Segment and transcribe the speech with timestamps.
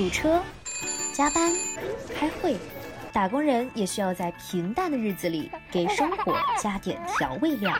[0.00, 0.42] 堵车、
[1.12, 1.52] 加班、
[2.14, 2.56] 开会，
[3.12, 7.70] 打工人也需要在平淡的日子里给生活加点调味料。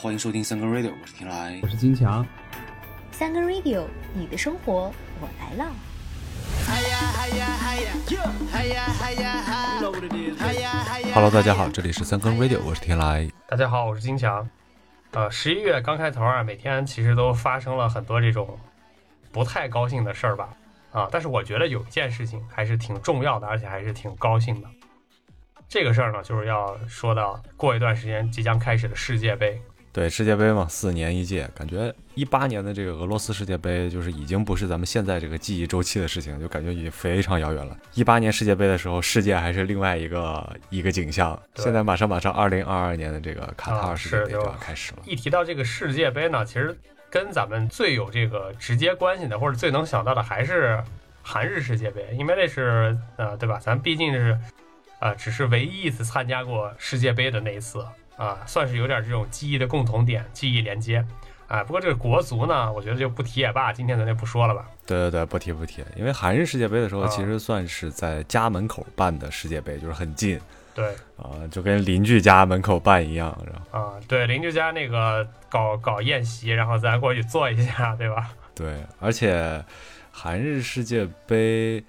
[0.00, 1.66] 欢迎收听三更 radio，我是天来我。
[1.66, 2.24] 是金强。
[3.10, 5.72] 三更 radio，你的生活我来唠。
[11.12, 13.28] Hello，大家好，这里是三更 radio，我是天来。
[13.48, 14.48] 大家好，我是金强。
[15.10, 18.56] 呃，十一月刚开头啊，每天其实都发生了很多这种
[19.32, 20.50] 不太高兴的事儿吧。
[20.94, 24.68] 啊，但是我觉得有一件事情还是挺重要的，而且还是挺高兴的。
[25.68, 29.60] 这个事儿呢，就是要说到过一段时间即将开始的世界杯。
[29.92, 37.76] 对世界杯嘛，四年一届，感觉一八年的这个俄罗斯世界杯就是已经不是咱们现在这个记忆周期的事情，就感觉已经非常遥远了。
[37.94, 44.98] 一八年世界杯的时候，世界还是另外一个一个景象，现在马上马上二零二二年的这个卡塔啊尔世界杯就要开始了。
[45.06, 46.76] 一提到这个世界杯呢，其实
[47.14, 50.82] 跟咱们最有这个直接关系的，或者最能想到的还是
[51.22, 53.56] 韩日世界杯，因为那是呃，对吧？
[53.60, 54.36] 咱毕竟是
[54.98, 61.06] 呃，只是唯一一次参加过世界杯的那一次啊，算是有点这种记忆的共同点，记忆连接。
[61.46, 64.68] 啊，不过这个国足呢，我觉得就不提也罢，今天咱就不说了吧。
[64.84, 70.40] 对对对，不提不提，因为韩日世界杯的时候，啊其实算是在家门口办的世界杯，就是很近
[70.74, 70.86] 对
[71.16, 73.78] 啊，就跟邻居家门口办一样，然后。
[73.78, 78.30] 啊，对邻居家那个搞搞宴席，然后咱过去坐一下，对吧？
[78.54, 79.64] 对，而且
[80.10, 81.82] 韩日世界杯，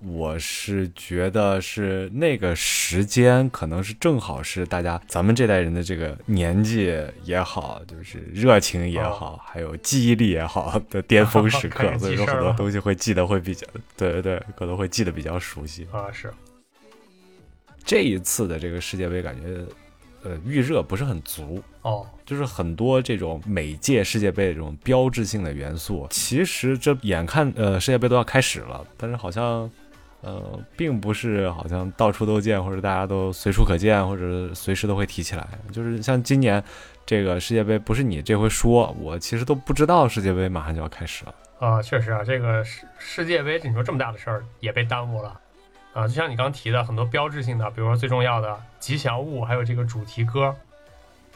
[0.00, 6.92] 我是觉得是那个时间，可能是正好是大家咱们这代人的这个年纪
[7.24, 15.86] 也好，就是热情也好，还有记忆力也好的巅峰 时刻，所以说很多东西会记得会比较，对对对，可能会记得比较熟悉。
[15.92, 16.32] 啊，是
[17.84, 19.64] 这一次的这个世界杯，感觉
[20.22, 21.62] 呃预热不是很足。
[21.82, 29.68] 哦，就是很多这种每届世界杯这种标志性的元素，其实这眼看呃世界杯都要开始了，但是好像
[30.20, 35.48] 呃并不是好像到处都见，或者大家都随处可见，或者随时都会提起来。
[35.72, 36.62] 就是像今年
[37.04, 41.34] 这个世界杯，不是你这回说，我其实都不知道世界杯马上就要开始了。
[41.58, 45.40] 啊，确实啊，这个世世界杯，你说这么大的事儿也被耽误了
[45.92, 46.08] 啊！
[46.08, 50.54] 就像你刚提的很多标志性的，比如说最重要的吉祥物，还有这个主题歌，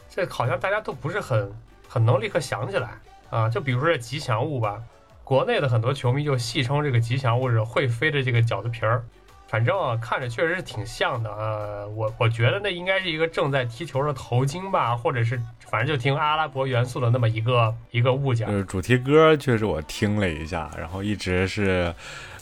[0.09, 1.51] 这好像大家都不是很
[1.87, 2.89] 很能立刻想起来
[3.29, 3.47] 啊。
[3.47, 4.81] 就比如说这吉祥物吧，
[5.23, 9.03] 国内的很多球迷就戏称这个吉祥物是会飞的这个饺子皮儿，
[9.47, 11.85] 反正看着确实是挺像的啊。
[11.95, 15.39] 我我觉得那应该是一个正在踢球的头巾吧，或者是
[15.69, 18.53] 反正就听阿拉伯元素的那么一个一个物件就。
[18.53, 21.93] 是主题歌，确实我听了一下，然后一直是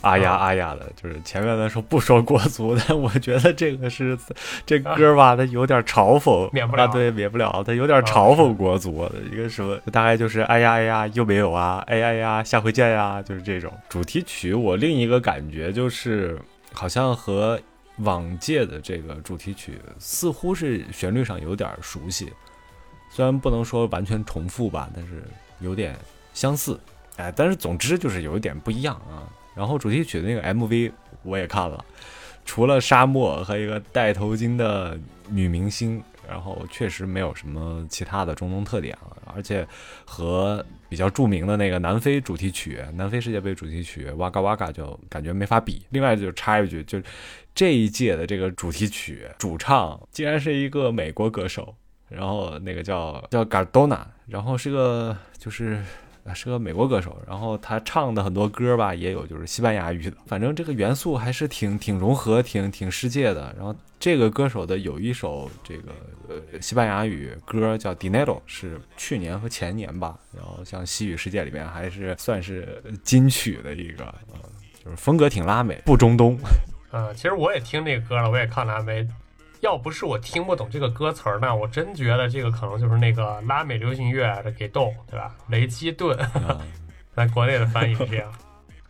[0.06, 4.18] 啊呀啊啊呀的，就是前面的时候不说国足， 但我觉得这个是
[4.64, 14.54] 这歌吧，它有点嘲讽，免不了啊，对，免不了，它有点嘲讽国足的一个什么，大概就是哎呀哎呀又没有啊，哎呀哎呀下回见呀，就是这种主题曲。
[14.54, 16.38] 我另一个感觉就是，
[16.72, 17.60] 好像和
[17.98, 22.32] 往届的这个主题曲似乎是旋律上有点熟悉。
[23.10, 25.22] 虽然不能说完全重复吧，但是
[25.60, 25.96] 有点
[26.34, 26.78] 相似，
[27.16, 29.24] 哎，但是总之就是有一点不一样啊。
[29.56, 31.84] 然后主题曲的那个 MV 我也看了，
[32.44, 34.96] 除了沙漠和一个戴头巾的
[35.30, 39.66] 女明星，然后确实没有什么其他的中东特点了，而且
[40.04, 45.84] 和比较著名的那个南非主题曲、南非世界杯主题曲《哇嘎哇嘎》就感觉没法比。
[45.90, 47.00] 另外就插一句，就
[47.54, 51.74] 这一届的这个主题曲主唱竟然是一个美国歌手。
[52.08, 55.82] 然后那个叫叫 Gardona，然后是个就是
[56.34, 63.54] 是个美国歌手，然后他唱的很多歌吧，也有就是西班牙语的，反正这个元素还是挺挺融合、挺挺世界的。
[63.56, 65.92] 然后这个歌手的有一首这个
[66.28, 74.38] 呃西班牙语歌叫 Dinero，是去年和前年吧，然后像西语世界里面还是算是金曲的一个，呃、
[74.84, 76.38] 就是风格挺拉美，不中东。
[76.92, 79.06] 嗯，其实我也听这个歌了，我也看了没。
[79.60, 85.34] 要不是我听不懂这个歌词儿呢，我真觉得这个可能就是那个拉美流行乐的给动，对吧？
[85.48, 86.60] 雷基顿， 啊
[87.14, 88.32] 咱国内的翻译是这样。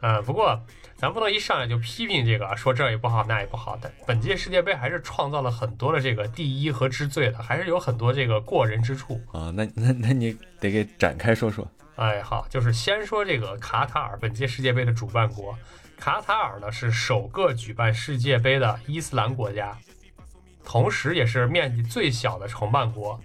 [0.00, 0.60] 嗯，不过
[0.96, 3.90] 咱不能一上来就批评这个，说这也不好那也不好的。
[4.06, 9.20] 本届世界杯还是创造了很多的这个第一和之最的，还是有很多这个过人之处。
[9.32, 11.66] 啊，那那 那你得给展开说说。
[11.94, 15.56] 哎，好，就是先说这个卡塔尔本届世界杯的主办国，
[15.98, 19.74] 卡塔尔呢是首个举办世界杯的伊斯兰国家，
[20.66, 23.18] 同时也是面积最小的承办国，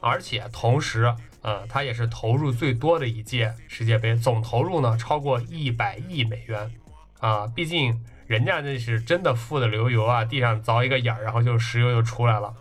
[0.00, 1.12] 而且同时，
[1.42, 6.70] 呃，它也是投入最多的一届世界杯，总投入呢超过一百亿美元，
[7.18, 12.54] 啊，毕竟人家那是真的富得流油啊，地上凿一个眼儿，然后就石油就出来了。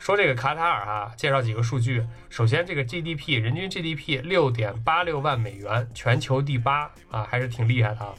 [0.00, 2.04] 说这个卡塔尔哈、介绍几个数据。
[2.30, 8.14] 首先，这个 GDP 人均 GDP 六点八六万美元，全球第八啊，还是挺厉害的。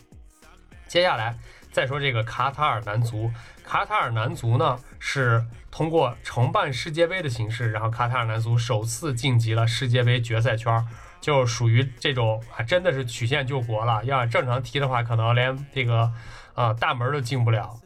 [0.87, 1.37] 接下来
[1.71, 3.31] 再说这个卡塔尔男足，
[3.63, 10.86] 卡塔尔男足呢是通过承办世界杯的形式，然后卡塔尔男足首次晋级了世界杯决赛圈，
[11.21, 14.04] 就属于这种啊，真的是曲线救国了。
[14.06, 16.12] 要正常踢的话，可能连这个
[16.56, 17.80] 呃大门都进不了。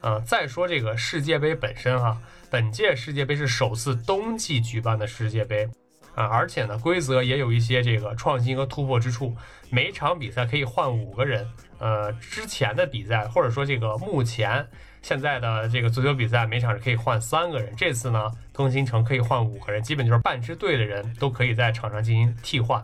[0.00, 5.68] 呃，再说这个世界杯本身哈，本届世界杯是首次冬季举办的世界杯。
[6.14, 9.36] 啊，而且呢，规则也有一些这个创新和突破之处。
[9.70, 11.48] 每场比赛可以换五个人。
[11.78, 14.66] 呃，之前的比赛或者说这个目前
[15.00, 17.74] 现在的这个足球比赛，每场是可以换三个人。
[17.74, 22.82] 这次呢，更新成可以换五个人，基本就是半支队的人都可以在场上进行替换。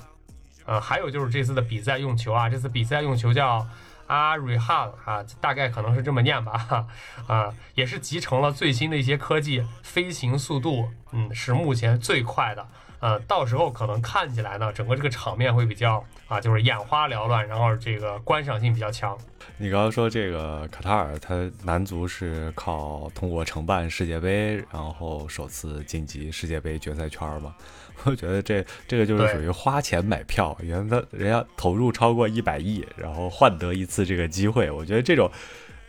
[0.64, 3.69] 呃，还有就是这次的比赛用球啊，这次比赛用球叫
[4.06, 6.87] 阿瑞哈啊，大概可能是这么念吧。
[7.26, 12.67] 啊，也是集成了最新的一些科技，飞行速度，嗯，是目前最快的。
[13.01, 19.17] 呃，到时候可能看起来呢，整个这个场面会比较啊，就是眼花缭乱，然后这个观赏性比较强。
[19.59, 27.55] 你刚刚说这个卡塔尔，他男足是靠通过承办世界杯，然后首次晋级世界杯决赛圈嘛？
[28.05, 34.71] 我觉得这这个就是属于花钱买票，因为他人家投入超过一百亿，然后换得一次这个机会。
[34.71, 35.31] 我觉得这种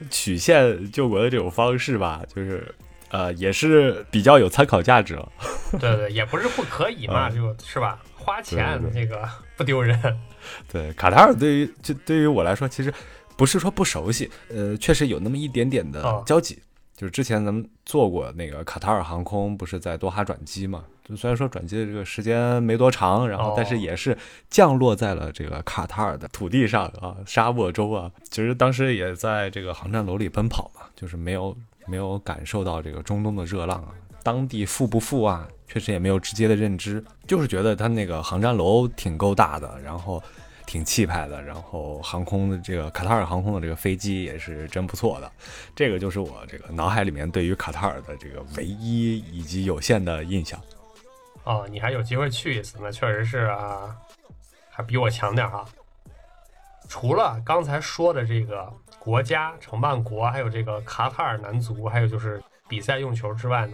[0.09, 2.75] 曲线救国的这种方式吧，就是。
[3.09, 5.31] 呃，也是比较有参考价值了。
[5.79, 7.99] 对对，也不是不可以嘛，就是吧？
[8.15, 9.99] 花钱这个不丢人。
[10.71, 12.93] 对，卡塔尔对于就对于我来说，其实
[13.35, 16.59] 不是说不熟悉，呃，确实有那么一点点的交集。
[16.95, 20.83] 就是之前咱们做过那个卡塔尔航空，不是在多哈转机嘛？
[21.07, 24.17] 就虽然说转机的这个时间没多长，然后但是也是
[24.49, 28.11] 降落在了这个卡塔尔的土地上啊，沙漠州啊。
[28.31, 31.55] 其实当时也在这个航站楼里奔跑嘛，就是没有。
[31.87, 33.89] 没有感受到这个中东的热浪啊，
[34.21, 35.47] 当地富不富啊？
[35.67, 40.23] 确实也没有直接的认知，就是觉得它那个航站楼挺够大的，然后
[40.65, 45.29] 挺气派的，然后航空的这个卡塔尔航空的这个飞机也是真不错的。
[45.75, 50.57] 这个就是我这个脑海里面对于卡塔尔的这个唯一以及有限的印象。
[51.43, 53.93] 哦，你还有机会去一次，那确实是啊，
[54.69, 55.65] 还比我强点哈。
[56.87, 58.71] 除了刚才说的这个。
[58.99, 63.73] 国家承办国，还有这个卡塔尔男足，还有就是比赛用球之外呢，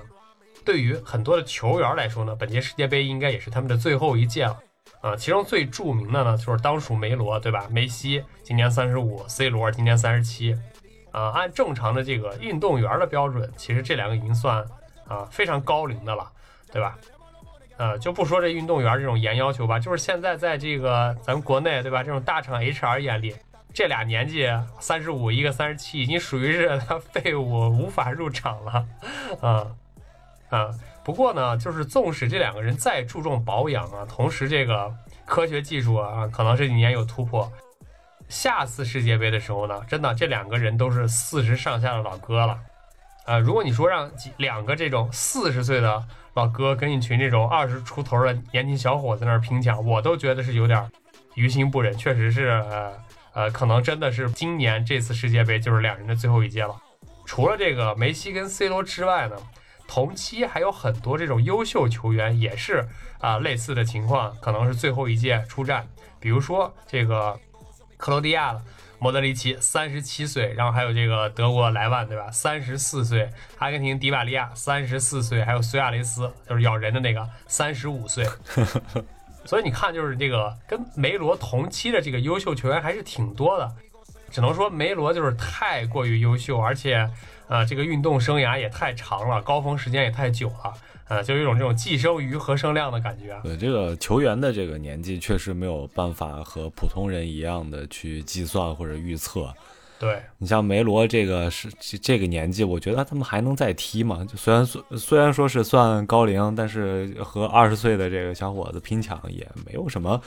[0.63, 4.59] 对于很多的球员来说呢，本届世界杯应该也是他们的最后一届了
[5.01, 5.15] 啊。
[5.15, 7.67] 其中最著名的呢，就是当属梅罗，对吧？
[7.71, 10.55] 梅西今年三十五，C 罗今年三十七
[11.11, 11.31] 啊。
[11.31, 14.63] 按正常的这个运动员的标准，其实这两个已经算
[15.07, 16.31] 啊非常高龄的了，
[16.71, 16.95] 对吧？
[17.77, 22.03] 呃，就不说这运动员这种严要求吧，就是现在在这个咱们国内，对吧？
[22.03, 23.35] 这种大厂 HR 眼里。
[23.75, 24.47] 这俩年纪，
[24.79, 26.79] 三十五，一个三十七，已经属于是
[27.11, 28.85] 废物，无法入场了，
[29.41, 29.65] 啊
[30.51, 30.69] 啊！
[31.03, 34.93] 不过呢，就是纵使这两个人再注重保养啊，同时这个
[35.25, 37.51] 科学技术啊，可能这几年有突破，
[38.29, 42.59] 下次世界杯的时候呢，真的这两个人都是四十上下的老哥了，
[43.25, 43.39] 啊！
[43.39, 46.03] 如果你说让两个这种四十岁的
[46.33, 50.89] 老哥跟一群这种二十出头的年轻小伙子那儿拼抢，我都觉得是有点
[51.35, 52.93] 于心不忍，确实是呃。
[53.35, 56.75] 呃，可能真的是今年这次世界杯就是两人的最后一届了。
[57.25, 59.35] 除了这个梅西跟 C 罗之外呢，
[59.87, 62.87] 同期还有很多这种优秀球员也是
[63.17, 65.87] 啊类似的情况，可能是最后一届出战。
[66.19, 67.35] 比如说这个
[67.97, 68.61] 克罗地亚的
[69.03, 72.31] 莫德里奇，三十七岁，然后还有这个德国莱万，对吧？
[72.31, 78.25] 三十四岁，阿根廷迪瓦利亚三十四岁，还有苏亚雷斯，就是咬人的那个，三十五岁。
[79.43, 83.69] 所以你看，就是这个跟梅罗同期的这个优秀球员还是挺多的，
[84.31, 87.05] 只能说梅罗就是太过于优秀，而且，
[87.53, 90.73] 呃，这个运动生涯也太长了，高峰时间也太久了，
[91.07, 93.39] 呃，就有一种这种既生瑜何生亮的感觉。
[93.43, 99.53] 对，这个球员的这个年纪确实没有办法和普通人一样的去计算或者预测。
[99.99, 101.69] 对你像梅罗这个是
[102.01, 104.25] 这个年纪，我觉得他们还能再踢吗？
[104.27, 110.19] 就虽然虽虽然说是算高龄，但是和二十岁的这个小伙子拼抢也没有什么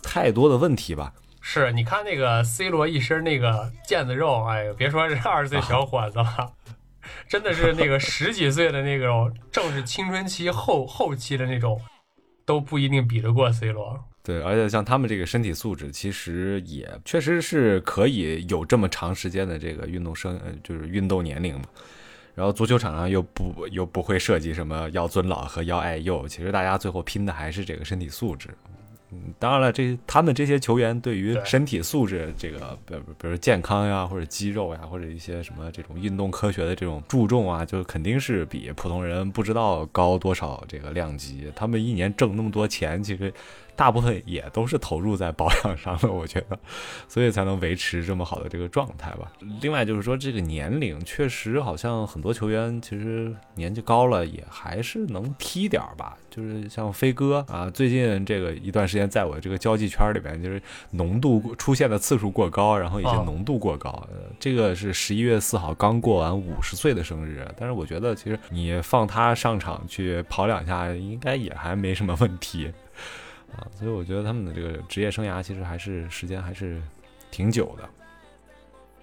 [0.00, 1.12] 太多的问题吧？
[1.50, 6.52] 是，你看那个 C 罗一身那个腱子肉，哎呦，别说是二十岁小伙子了，
[7.26, 11.80] 真的是那个 十几岁的那种，正是青春期后后期的那种，
[12.44, 13.98] 都不一定比得过 C 罗。
[14.22, 21.64] 对，而且像他们这个身体素质，其实也确实是可以有这么长时间的这个运动生，就是运动年龄嘛。
[22.34, 28.50] 然后足球场上又不又不会涉及什么要尊老和要爱幼，其实大家最后拼的还是这个身体素质。
[29.10, 41.50] 嗯，当然了，这他们这些球员对于身体素质这个，比比如健康呀，或者肌肉呀，或者一些什么这种运动科学的这种注重啊，就肯定是比普通人不知道高多少这个量级。
[41.54, 43.32] 他们一年挣那么多钱，其实。
[43.78, 46.58] 大部分也都是投入在保养上的， 我觉得，
[47.06, 49.30] 所以才能维持这么好的这个状态吧。
[49.60, 56.18] 另外就是说，这个年龄确实好像很多球员其实年纪高了也还是能踢点儿吧。
[56.28, 64.06] 就是像飞哥啊，最近这个一段时间在我这个交际圈里边，就是浓度出现的次数过高，然后已经浓度过高。
[64.40, 72.72] 这个是十一月四号刚过完五十岁的生日，但是我觉得其实你放他上场去跑两下，应该也还没什么问题。
[73.56, 76.80] 啊，所以我觉得他们的这个职业生涯其实还是时间还是
[77.30, 77.88] 挺久的。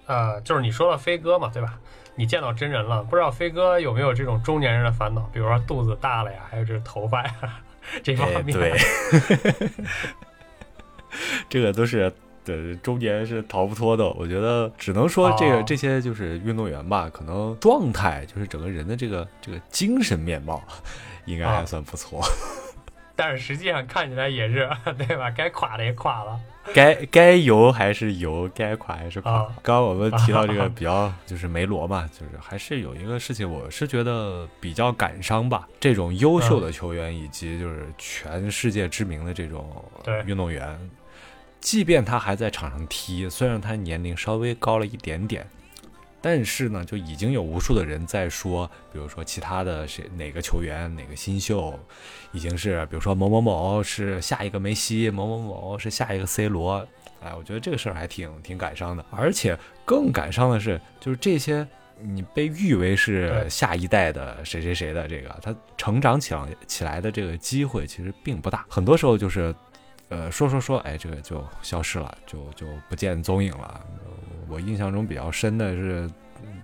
[0.06, 1.78] 呃，就是你说到飞哥嘛，对吧？
[2.14, 7.34] 你见到真人了，不知道飞哥有没有这种中年人的烦恼，比如说肚子大了呀，还有这个头发呀
[8.02, 8.56] 这方面。
[8.56, 8.72] 对，
[11.50, 12.10] 这个都是
[12.44, 14.08] 的，中年是逃不脱的。
[14.12, 20.62] 我觉得只能说这个这些就是运动员吧，可能状态就是整个人的这个这个精神面貌，
[21.26, 22.22] 应该还算不错。
[23.16, 24.68] 但是实际上看起来也是，
[24.98, 25.30] 对吧？
[25.30, 26.38] 该垮的也垮了，
[26.74, 29.32] 该该游还是游，该垮还是垮。
[29.62, 35.66] 刚刚我们提到这个 比较就是梅罗嘛，就是还是有一个事情，我是觉得比较感伤吧。
[35.80, 39.84] 这种优秀的球员以及就是全世界知名的这种
[40.26, 40.78] 运动员，
[41.58, 45.46] 即便他还在场上踢，虽然他年龄稍微高了一点点。
[46.28, 51.78] 但是呢，就已经有无数的人在说，比如说其他的谁哪个球员哪个新秀，
[52.32, 56.84] 已经是比如说某某某是下一个梅西，某某某是下一个 C 罗，
[57.22, 59.06] 哎，我觉得这个事儿还挺挺感伤的。
[59.12, 61.64] 而且更感伤的是，就是这些
[62.00, 69.54] 你被誉为是下一代的谁谁谁的这个，他成长起来起来的这个机会其实并不大，很多时候就是，
[70.08, 73.80] 呃，说说说，哎，这个就消失了，就就不见踪影了。
[74.48, 76.10] 我印象中比较深的是，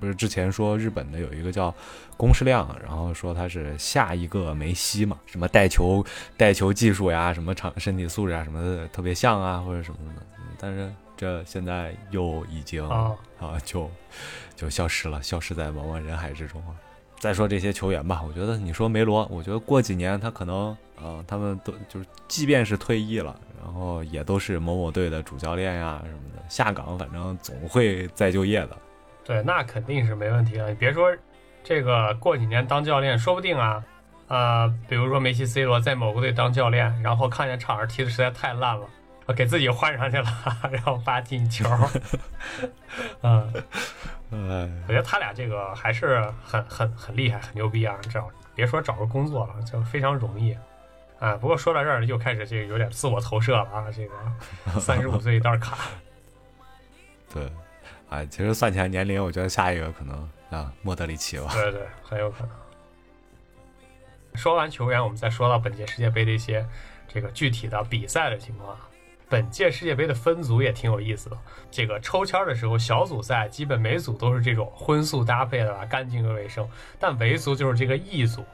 [0.01, 1.75] 不是之前说日本的有一个叫
[2.17, 6.05] 宫世亮，然后说他是下一个梅西嘛，什么带球
[6.37, 10.23] 带球技术呀，什么场身体素质啊什么的特别像啊，或者什么的。
[10.59, 13.17] 但是这现在又已经啊
[13.65, 13.91] 就
[14.55, 16.75] 就消失了，消失在茫茫人海之中啊。
[17.19, 23.35] 再说这些球员吧，我觉得你说梅罗，我觉得过几年他可能啊，他们都就是即便是退役了。
[23.65, 28.77] 然后也都是某某队的主教练呀什么的，下岗反正总会再就业的。
[29.25, 30.69] 对，那肯定是没问题的。
[30.69, 31.17] 你别说
[31.63, 33.81] 这个过几年当教练，说不定啊，
[34.27, 38.85] 呃，比如说梅西、C 罗在某个队当教练，然后看见场上踢的实在太烂了，
[39.37, 40.27] 给自己换上去了，
[40.73, 41.65] 然后发进球。
[43.23, 43.49] 嗯，
[44.89, 47.97] 我觉得他俩这个还是很很很厉害，很牛逼啊！
[48.11, 50.59] 找别说找个工作了，就非常容易。
[51.23, 54.15] 啊，不过说到这儿又开始这个有点自我投射了啊，这个
[54.81, 55.79] 三十五岁一道卡。
[57.33, 57.49] 对，
[58.09, 61.49] 啊，其实算起来年龄，我觉得下一个可能啊，莫德里奇吧。
[61.53, 62.51] 对对，很有可能。
[64.35, 66.67] 说完球员，我们再说到本届世界杯的一些
[67.07, 68.77] 这个具体的比赛的情况。
[69.29, 71.39] 本届世界杯的分组也挺有意思的。
[71.71, 76.69] 这个抽签的时候，小组赛基本每组都是这种荤素搭配的吧，干净又卫生。
[76.99, 78.45] 但唯独就是这个 E 组。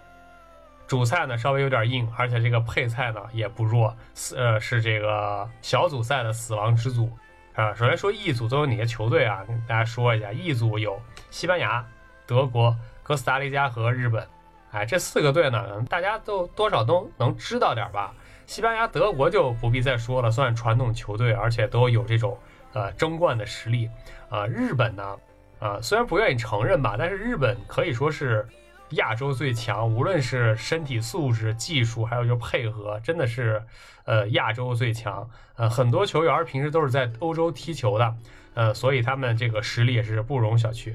[0.89, 3.95] 主菜呢稍微有点硬，而且这个配菜呢也不弱，
[4.35, 7.13] 呃是这个小组赛的死亡之组
[7.55, 7.75] 啊。
[7.75, 9.45] 首先说 E 组都有哪些球队啊？
[9.47, 10.99] 跟大家说一下，E 组有
[11.31, 11.87] 西班牙、
[12.27, 14.27] 德国、哥斯达黎加和日本。
[14.71, 18.15] 哎，这四个队呢，大家都多少都能知道点吧？
[18.47, 22.35] 西班牙、德国就不必再说了，算传统球队，而且都有这种
[22.73, 23.91] 呃争冠的实力。
[24.31, 25.17] 啊，日本呢，
[25.59, 28.49] 啊虽然不愿意承认吧，但是日本可以说是。
[28.91, 33.63] 亚洲最强，无论是身体素质、技术，还有就配合，真的是，
[34.05, 35.29] 呃，亚洲最强。
[35.57, 38.15] 呃，很多球员平时都是在欧洲踢球的，
[38.55, 40.95] 呃，所以他们这个实力也是不容小觑。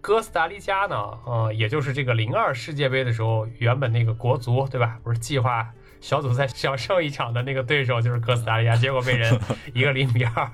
[0.00, 4.98] 哥斯达黎加呢，呃，也就是这个零二世界杯的时候，原本那个国足，对吧？
[5.04, 9.38] 不是计划小组赛小胜一场的那个对手就是哥斯达黎加， 结果被人
[9.74, 10.44] 一个零比二。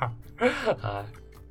[0.82, 1.04] 啊，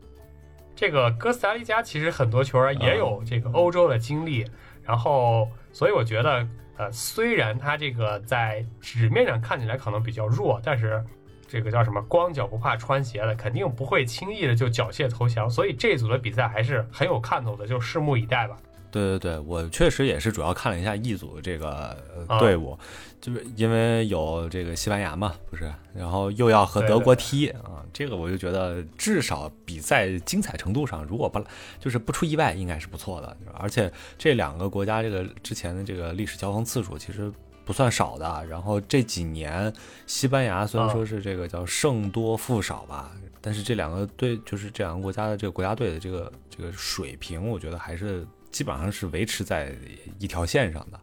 [0.76, 4.46] 这个哥斯达黎加其实很多球员也有这个欧洲的经历。
[4.86, 6.48] 然后，所以我觉得，
[6.78, 11.04] 呃，虽然他这个在纸面上看起来可能比较弱，但是
[11.48, 15.50] 这个叫什么“光脚不怕穿鞋”的，肯定不会轻易的就缴械投降。
[15.50, 18.58] 所以这组的比赛还是很有看头的，就拭目以待吧。
[18.94, 21.98] 对对对，我确实也是主要看了一下 E 组这个
[22.40, 22.78] 队伍，
[23.20, 31.44] 就是因为有这个西班牙嘛，不是，然后又要和德国踢啊，这个我就觉得至少比赛精彩程度上，如果不
[31.80, 33.36] 就是不出意外，应该是不错的。
[33.56, 37.34] 而且这两个国家这个之前的这个历史交锋次数其实
[37.66, 38.46] 不算少的。
[38.46, 39.74] 然后这几年
[40.06, 48.24] 西班牙虽然说是这个叫胜多负少吧，但是这两个队就是这两个国家的这个国家队的这个这个水平，我觉得还是。
[48.54, 49.76] 基本上是维持在
[50.20, 51.00] 一条线上的，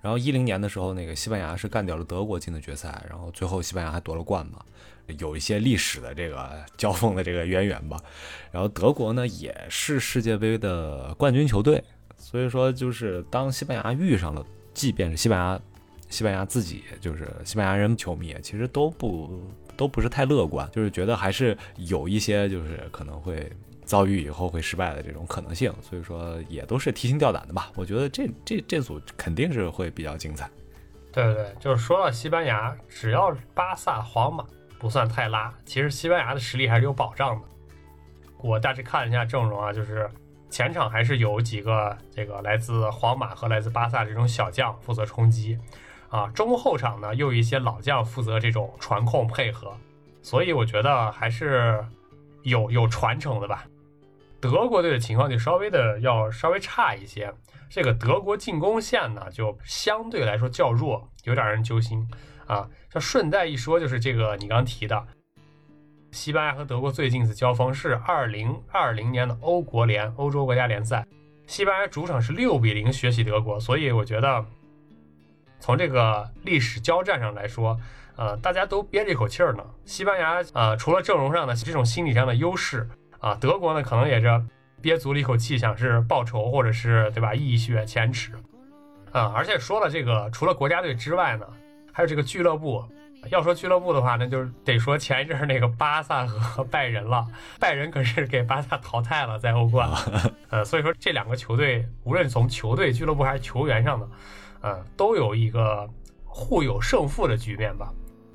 [0.00, 4.64] 然后一零年的时候，那个西班牙是干掉了德国进的决赛，然后最后西班牙还夺了冠嘛，
[5.18, 8.00] 有一些历史的这个交锋的这个渊源吧。
[8.52, 11.82] 然后德国呢也是世界杯的冠军球队，
[12.16, 15.60] 所以说就是当西班牙遇上了，即便是西班牙，
[16.08, 19.42] 西班牙自己就是西班牙人球迷，其实都不
[19.76, 23.50] 都不是太乐观，就是觉得还是有一些就是可能会。
[23.84, 27.70] 遭遇以后会失败的这种可能性，所以说也都是提心吊胆的吧。
[27.74, 30.50] 我觉得这这这组肯定是会比较精彩。
[31.12, 34.44] 对对对，就是说到西班牙，只要巴萨、皇马
[34.78, 37.46] 不算太拉，其实西班牙的实力还是有保障的。
[38.38, 40.10] 我大致看了一下阵容啊，就是
[40.50, 45.58] 前场还是有几个这个来自皇马和来自巴萨这种小将负责冲击
[46.08, 49.72] 啊，中后场呢又有一些老将负责这种传控配合，
[50.20, 51.84] 所以我觉得还是
[52.42, 53.64] 有有传承的吧。
[54.44, 57.32] 德国队的情况就稍微的要稍微差一些，
[57.70, 62.06] 这个德国进攻线呢就相对来说较弱，有点让人揪心
[62.46, 62.68] 啊。
[62.90, 65.02] 这顺带一说，就是这个你刚提的，
[66.12, 71.06] 西班牙和德国最近一次交锋是二零二零年的欧国联欧洲国家联赛，
[71.46, 74.44] 西班牙主场是六比零血洗德国，所以我觉得
[75.58, 77.80] 从这个历史交战上来说，
[78.16, 79.64] 呃，大家都憋着一口气儿呢。
[79.86, 82.86] 西班牙呃，除了阵容上的这种心理上的优势。
[83.24, 84.44] 啊，德国呢可能也是
[84.82, 88.32] 憋足了一口气，想是报仇，或者是对吧，一雪前耻。
[89.12, 91.46] 啊，而且说了这个，除了国家队之外呢，
[91.90, 92.84] 还有这个俱乐部。
[93.30, 97.26] 要说俱乐部的话，那就是得说前一阵那个巴萨和拜仁了。
[97.58, 99.88] 拜仁可是给巴萨淘汰了，在欧冠。
[100.50, 104.08] 呃， 所以说这两个球队，无论从球队、俱乐部还是球员上的，
[104.60, 105.88] 呃，都有一个
[106.26, 107.90] 互有胜负的局面吧。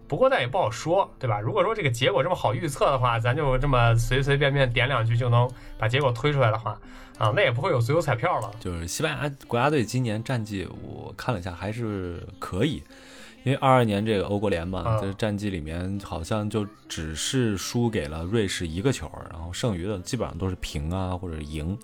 [0.09, 1.39] 不过那也不好说，对吧？
[1.39, 5.47] 如果说这个结果这么好预测的话，咱就这么随随便便点两句就能
[5.77, 6.71] 把结果推出来的话，
[7.19, 8.51] 啊，那也不会有足球彩票了。
[8.59, 12.81] 就是西班牙国家队今年战绩，我看了一下还是可以，
[13.43, 21.77] 因为二二年这个欧国联嘛，这战绩里面好像就只是输给了瑞士一个球，然后剩余的基本上都是平啊或者赢。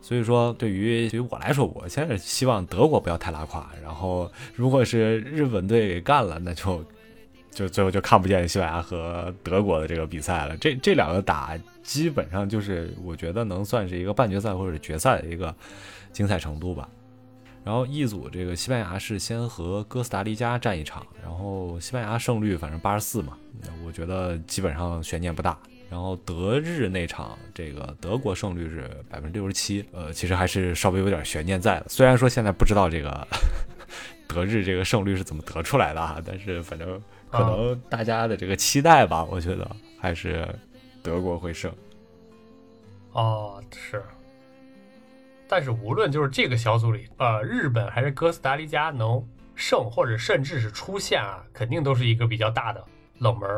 [0.00, 6.84] 所以说，对于对于我来说，我现在希望德国不要太拉胯，然后如果是日本队给干了，那就。
[7.56, 10.54] 就最后就看不见西班牙和德国的这个比赛了。
[10.58, 15.54] 这这两个打基本上就是我觉得能算是一个半决赛或者决赛的一个
[16.12, 16.86] 精彩程度吧。
[17.64, 23.38] 然后一组这个西班牙是先和哥斯达黎加战一场，然后西班牙胜率反正八十四嘛，
[23.86, 25.58] 我觉得基本上悬念不大。
[25.88, 31.86] 然后德日那场这个德国胜率是百分之六十七，呃，其实还是稍微有点悬念在的。
[31.88, 33.26] 虽然说现在不知道这个
[34.28, 37.00] 德日这个胜率是怎么得出来的啊，但是反正。
[37.30, 40.48] 可能大家的这个期待吧，我觉得还是
[41.02, 41.72] 德国会胜。
[43.12, 44.02] 哦，是。
[45.48, 52.84] 但是无论就是这个小组里，呃，日本还是哥斯达黎加能胜，或者甚至是出线啊，肯定都是一个比较大的
[53.18, 53.48] 冷门。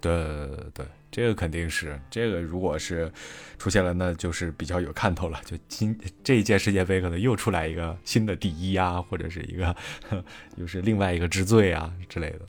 [0.00, 1.98] 对对对对，这个肯定是。
[2.10, 3.10] 这个如果是
[3.58, 5.40] 出现了，那就是比较有看头了。
[5.44, 9.74] 就今这一届世界杯，可能又出来一个新的第一啊，或者是一个
[10.56, 12.40] 又是另外一个之最啊之类的。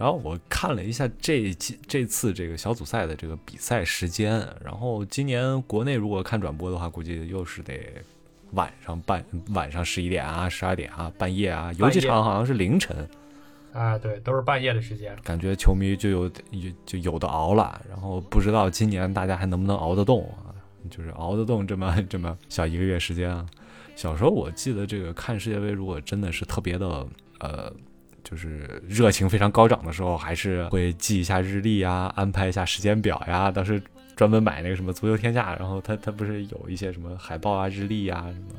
[0.00, 1.54] 然后我看了一下这
[1.86, 4.32] 这次这个小组赛的这个比赛时间，
[4.64, 7.78] 然后今年国内如果看转播的话，估计又是得
[8.52, 13.06] 晚上半晚上十一点啊、十二点啊、半夜啊，有几场好像是凌晨。
[13.74, 17.78] 啊，对，都是半夜的时间，感觉球迷就有有就有的熬了。
[17.86, 20.48] 然后不知道今年大家还能不能熬得动啊？
[20.88, 23.44] 就是熬得动这么 这么小一个月时间啊。
[23.94, 27.06] 小时候我记得这个看世界杯，如果真的是特别的
[27.40, 27.70] 呃。
[28.30, 33.50] 就是热情非常高涨的时候，还是会记一下日历呀，安排一下时间表呀。
[33.50, 33.82] 当时
[34.14, 38.54] 专门买那个什么足球天下，然后他他不是有一些什么海报啊、日历啊，什么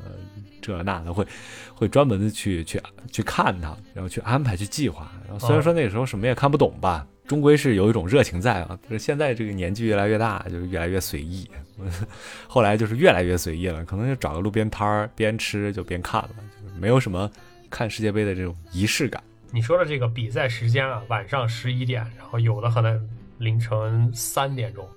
[0.60, 1.26] 这那的，会
[1.74, 2.80] 会专门的去去
[3.10, 5.10] 去看它，然后去安排去计划。
[5.26, 8.78] 然后虽然说那个时候什么也看不懂吧，终归是有一种热情在啊。
[8.82, 11.48] 但是现在这个年纪越来越大，就越来越随意。
[12.46, 16.30] 后来就是越来越随意了，可能就找个路边摊儿，边吃就边看了，
[16.62, 17.28] 就是没有什么
[17.70, 19.20] 看世界杯的这种仪式感。
[19.54, 24.88] 你说的这个比赛时间啊，晚上十一点，然后有的可能凌晨三点钟，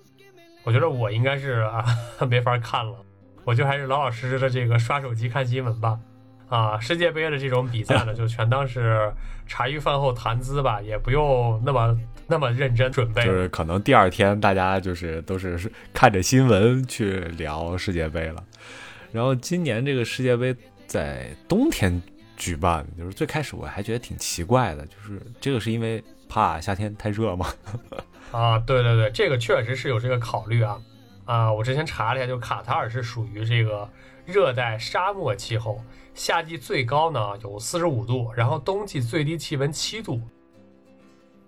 [0.64, 1.84] 我觉得我应该是啊
[2.30, 2.96] 没法看了，
[3.44, 6.00] 我就还是老老实实的这个刷手机看新闻吧。
[6.48, 9.12] 啊，世界杯的这种比赛呢，就全当是
[9.46, 13.26] 茶余饭后谈资吧，也不用那么那么认真准备。
[13.26, 18.42] 就是可能第二天大家就是都是看着新闻去聊世界杯了。
[19.12, 20.56] 然后今年这个世界杯
[20.88, 22.02] 在冬天。
[22.38, 27.48] 举办就是最开始我还觉得挺奇怪的，就是这个是因为怕夏天太热吗？
[28.32, 30.82] 啊，对对对，这个确实是有这个考虑啊。
[31.26, 33.90] 啊，我之前查了一下，就卡塔尔是属于这个
[34.26, 35.82] 热带沙漠气候，
[36.14, 40.22] 夏季最高呢有四十五度，然后冬季最低气温七度。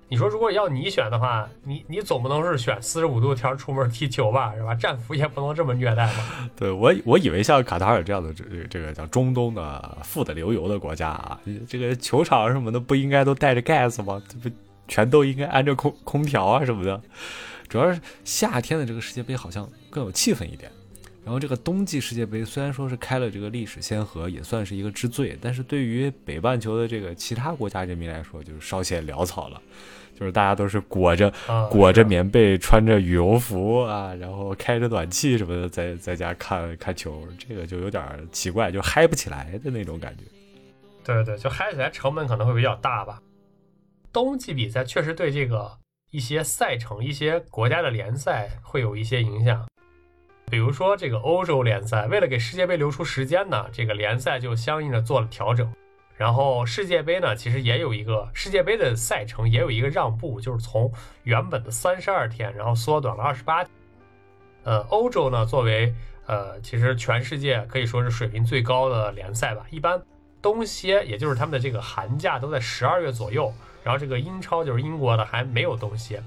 [0.10, 4.74] 你说如果要你选的话，你你总不能是选四十五度天出门踢球吧，是吧？
[4.74, 6.50] 战俘也不能这么虐待吧？
[6.56, 14.22] 对我我以为像卡塔尔这样的这这个叫中东的富得流油的国家啊，这个球场什么的不应该都带着 gas 吗？
[14.30, 14.56] 这不
[14.88, 17.02] 全都应该安着空空调啊什么的。
[17.68, 20.72] 主要是夏天的这个世界杯好像更有气氛一点。
[21.28, 29.62] 然后这个冬季世界杯虽然说是开了这个历史先河，也算是一个之最，但是对于北半球的这个其他国家人民来说，就是稍显潦草了。
[30.18, 31.30] 就是大家都是裹着
[31.70, 40.24] 裹着棉被，穿着羽绒服啊，然后开着暖气什么的，在在家看看球，这个就有点奇怪，就嗨不起来的那种感觉。
[41.04, 43.22] 对对，就嗨起来成本可能会比较大吧。
[44.14, 45.78] 冬季比赛确实对这个
[46.12, 49.68] 一些赛程、一些国家的联赛会有一些影响。
[50.50, 55.70] 比如说这个欧洲联赛，为了给世界杯留出时间呢，这个联赛就相应的做了调整。
[56.16, 60.90] 然后世界杯呢，其实也有一个世界杯的赛程，也有一个让步，就是从
[61.24, 63.66] 原本的三十二天，然后缩短了二十八。
[64.64, 65.94] 呃，欧洲呢，作为
[66.28, 69.66] 呃，其实全世界可以说是水平最高的联赛吧。
[69.70, 70.02] 一般
[70.42, 73.54] 冬歇，也就是他们的这个寒假都在十二月左右。
[73.84, 76.24] 然后这个英超就是英国的还没有冬歇，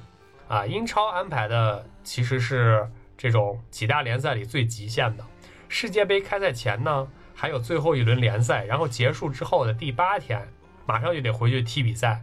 [0.47, 2.87] 啊，英超安排的其实是。
[3.21, 5.23] 这种几大联赛里最极限的
[5.69, 10.49] 世界杯开赛前呢，还有最后一轮联赛，然后结束之后的第八天，
[10.87, 12.23] 马上就得回去踢比赛。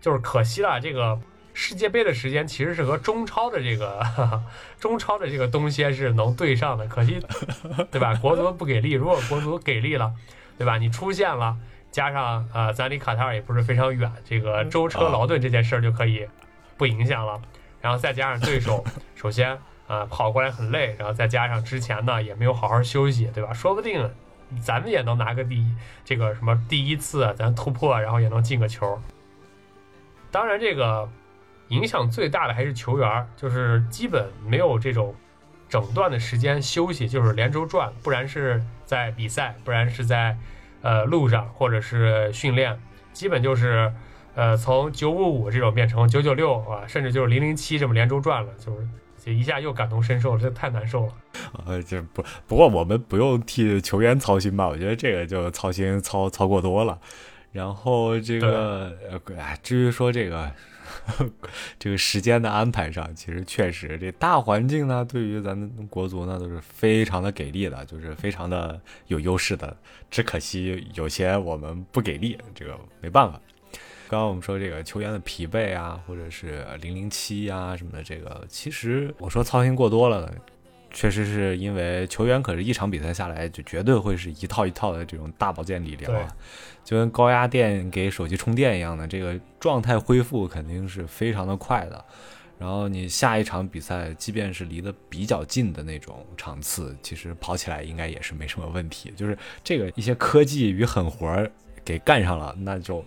[0.00, 1.16] 就是可惜了，这个
[1.54, 4.42] 世界杯的时间其实是和中超的这个
[4.80, 7.20] 中超的这个东西是能对上的，可惜，
[7.92, 8.12] 对吧？
[8.16, 10.12] 国足不给力，如果国足给力了，
[10.58, 10.76] 对吧？
[10.76, 11.56] 你出现了，
[11.92, 16.28] 加上呃，咱离卡塔尔也不是非常远，这个舟车劳顿这件事儿就可以
[16.76, 17.40] 不影响了。
[17.80, 19.56] 然后再加上对手，首先
[19.88, 23.52] 啊跑过来很累，然后再加上之前呢也没有好好休息，对吧？
[23.52, 24.08] 说不定
[24.62, 25.74] 咱们也能拿个第一，
[26.04, 29.02] 这个什么第一次咱突破，然后也能进个球。
[30.30, 31.08] 当然，这个
[31.68, 35.14] 影响最大的还是球员，就是基本没有这种
[35.68, 40.36] 整段的时间休息，就是连轴转，不然是在比赛，不然是在
[40.82, 42.80] 呃路上或者是训练，
[43.12, 43.92] 基本就是。
[44.34, 48.86] 呃，从九五五这种变成九九六啊，甚至就是零零七这么连轴转了，就是
[49.28, 51.12] 就一下又感同身受了，这太难受了。
[51.66, 54.66] 呃，这不不过我们不用替球员操心吧？
[54.66, 56.98] 我觉得这个就操心操操过多了。
[57.52, 60.50] 然后这个呃，至于说这个
[61.78, 69.76] 这个时间的安排上，其实确实这大环境呢，对于咱们国足呢都是非常的给力的，就是非常的有优势的。
[70.10, 73.38] 只可惜有些我们不给力，这个没办法。
[74.08, 80.32] 刚刚我们说这个球员的疲惫啊，或者是零零七啊什么的，这个其实我说操心过多了，
[80.90, 86.26] 确实是因为球员可是一场比赛下来就绝对会是一套一套的这种大保健理疗啊，
[86.82, 92.02] 就跟高压电给手机充电一样的，这个状态恢复肯定是非常的快的。
[92.58, 99.12] 然后你下一场比赛，即便是离得比较近的那种场次，其实跑起来应该也是没什么问题。
[99.14, 101.46] 就是这个一些科技与狠活
[101.84, 103.04] 给干上了，那就。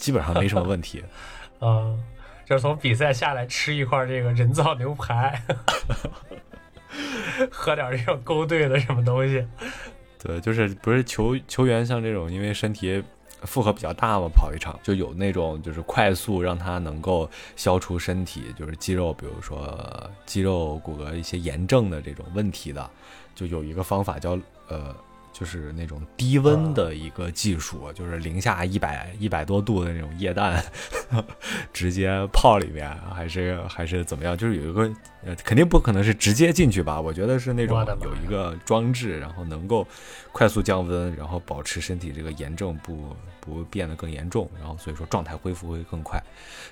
[0.00, 1.04] 基本上没什么问题，
[1.60, 2.02] 嗯，
[2.46, 5.40] 就是从比赛下来吃一块这个人造牛排，
[7.52, 9.46] 喝点这种勾兑的什么东西。
[10.18, 13.02] 对，就是不是球球员像这种，因为身体
[13.42, 22.90] 负荷比较大嘛，跑一场就有那种就是快速让他能够消除身体就是肌肉，比如说肌肉骨骼一些炎症的这种问题的，
[23.34, 24.96] 就有一个方法叫呃。
[25.32, 30.62] 就是那种低温的一个技术，就是零下一百一百多度的那种液氮，
[31.72, 34.36] 直接泡里面，还是还是怎么样？
[34.36, 34.82] 就是有一个，
[35.24, 37.00] 呃，肯定不可能是直接进去吧？
[37.00, 39.86] 我觉得是那种有一个装置，然后能够
[40.32, 43.16] 快速降温，然后保持身体这个炎症不。
[43.40, 46.22] 不变得更严重，然后所以说状态恢复会更快，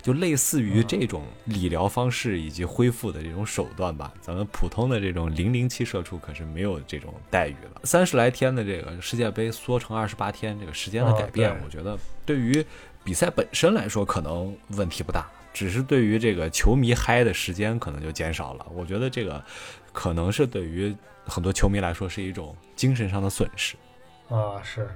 [0.02, 4.12] 就类似于这种理疗方式以及恢复的这种手段吧。
[4.20, 7.80] 咱们普通的这种零零七社畜可是没有这种待遇了。
[7.84, 12.64] 三十来天的这个世界杯缩成二十八天，这个时间的改变，我觉得对于
[13.02, 18.66] 比赛本身来说可能问题不大，只是对于这个球迷嗨的时间可能就减少了。
[18.74, 19.42] 我觉得这个
[19.92, 23.76] 可能是对于很多球迷来说是一种精神上的损失。
[24.28, 24.90] 啊，是是。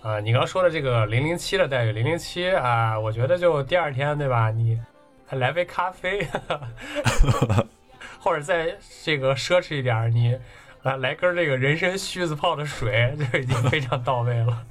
[0.00, 4.50] 啊，你刚说的这个零零七的待遇，零零七啊，我觉得就第二天对吧？
[4.50, 4.80] 你
[5.26, 6.26] 还来杯咖啡，
[8.20, 10.38] 或者再这个奢侈一点，你
[10.82, 14.66] 来来根这个人参须子泡的水，就已经非常到位了。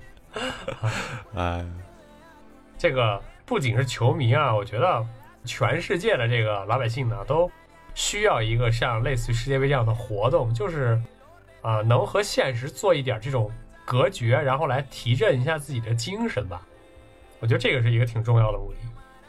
[1.36, 1.66] 哎，
[2.78, 5.06] 这个不仅是球迷啊，我觉得
[5.44, 7.52] 全世界的这个老百姓呢，都
[7.94, 11.00] 需要一个像类似于世界杯这样的活动，就是
[11.62, 13.52] 啊、能和现实做一点这种
[13.88, 16.62] 隔绝，然后来提振一下自己的精神吧。
[17.40, 18.78] 我觉得这个是一个挺重要的目的。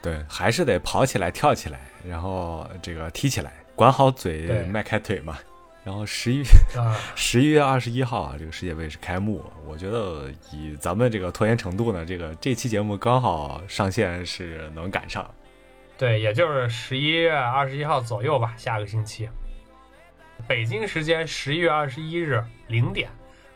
[0.02, 5.38] 对，还是得跑起来、跳起来，然后这个踢起来，管好嘴，迈开腿嘛。
[5.84, 6.42] 然后十一
[6.76, 9.44] 啊， 十一月二十一号啊，这个世界杯是开幕。
[9.64, 15.24] 我觉得以咱们这个拖延程度呢，这个这期节目刚好上线是能赶上。
[15.96, 19.28] 对，也就是十一月二十一号左右吧，下个星期，
[20.46, 23.08] 北京时间十一月二十一日零点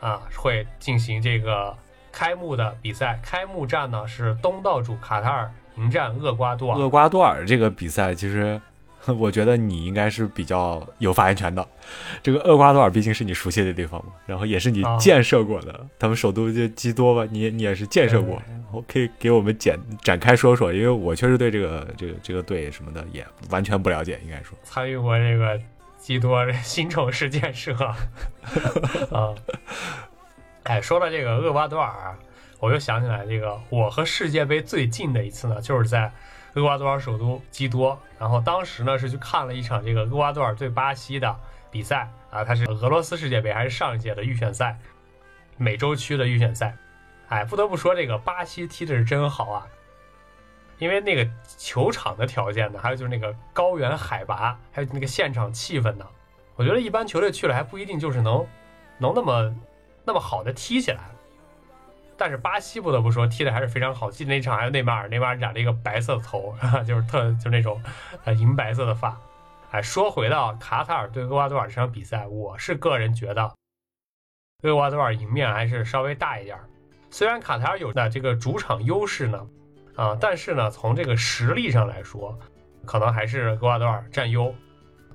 [0.02, 1.74] 啊，会进行这个
[2.10, 3.18] 开幕的比赛。
[3.22, 6.78] 开幕战呢是东道主卡塔尔迎战厄瓜多尔。
[6.78, 8.60] 厄瓜多尔这个比赛，其实
[9.18, 11.66] 我觉得你应该是比较有发言权的。
[12.22, 24.58] 这个厄瓜多尔毕竟是你熟悉的地方嘛，然后也是你啊建设过的，他们首都就基多吧，你你也是建设过，对然后可以给我们简展开说说，因为我确实对这个这个这个队什么的也完全不了解，应该说。
[24.62, 25.58] 参与过这个
[26.02, 27.96] 基多新城市建设啊。
[30.64, 32.18] 哎，说到这个厄瓜多尔啊，
[32.58, 36.10] 我又想起来，这个我和世界杯最近的一次呢，就是在
[36.54, 37.96] 厄瓜多尔首都基多。
[38.18, 41.36] 然后当时呢是去看了一场这个厄瓜多尔对巴西的
[41.70, 44.76] 比赛啊，它是俄罗斯世界杯还是上一届的预选赛，
[45.56, 46.76] 美洲区的预选赛。
[47.28, 49.66] 哎，不得不说这个巴西踢的是真好啊，
[50.82, 56.04] 因为那个球场的条件呢，还有就是那个高原海拔，还有那个现场气氛呢，
[56.56, 58.44] 我觉得一般球队去了还不一定就是能
[58.98, 59.54] 能那么
[60.04, 60.98] 那么好的踢起来。
[62.16, 66.52] 但是巴西不得不说踢的还是非常好，记得那场还有内马尔，内马尔染了一个白色的头，
[66.84, 67.80] 就是特就是那种
[68.24, 69.16] 呃银白色的发。
[69.70, 73.54] 哎，说回到卡塔尔对厄瓜多尔这场比赛，我是个人觉得
[74.64, 76.58] 厄瓜多尔赢面还是稍微大一点。
[77.08, 79.46] 虽然卡塔尔有的这个主场优势呢，
[79.94, 82.38] 啊，但是呢，从这个实力上来说，
[82.84, 84.54] 可能还是厄瓜多尔占优。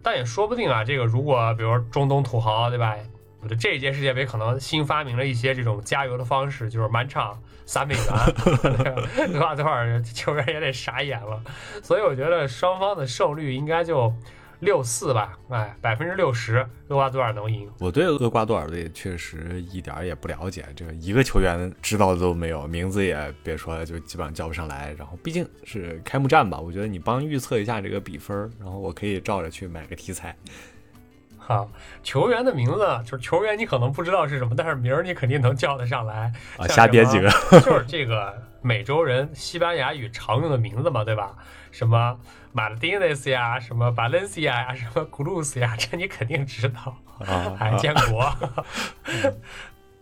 [0.03, 2.95] 但也说不定啊，这个如果比如中东土豪，对吧？
[3.41, 8.03] 我的这一届世界杯可能新发明了一些这种加油的方式，就是满场撒美元，
[9.33, 11.39] 厄瓜 多尔球员也得傻眼了。
[11.83, 14.11] 所以我觉得双方的胜率应该就
[14.59, 17.69] 六四吧，哎，百分之六十，厄瓜多尔能赢。
[17.79, 24.93] 我对厄瓜多尔队确实一点也不了解，这一个球员知道的都没有，名字也别说了，就基本上叫不上来。
[24.97, 30.35] 然后毕竟是开幕战吧，我觉得你帮预测一下这个比分，然后我可以照着去买个题材。
[31.47, 31.65] 好，
[32.03, 36.29] 球员的名字就是球员，你可能不知道是什么，但是名儿你肯定能叫得上来。
[36.57, 37.29] 啊，瞎编几个，
[37.63, 41.33] 就是这个美洲人西班牙语常用的名字嘛，对吧？
[41.71, 42.19] 什么
[42.51, 48.29] 马丁内斯呀，什么巴伦西亚呀，什么古鲁斯呀， 这你肯定知道，啊还啊建国。